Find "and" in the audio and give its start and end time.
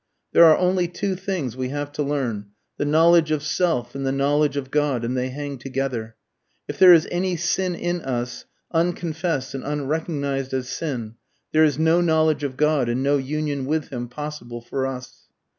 3.93-4.03, 5.05-5.15, 9.53-9.63, 12.89-13.03